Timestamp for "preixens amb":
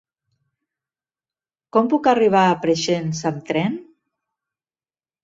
2.63-3.45